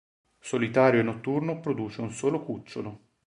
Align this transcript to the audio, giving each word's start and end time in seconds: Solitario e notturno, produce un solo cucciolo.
Solitario 0.39 0.99
e 0.99 1.03
notturno, 1.03 1.59
produce 1.59 2.01
un 2.01 2.09
solo 2.11 2.39
cucciolo. 2.43 3.01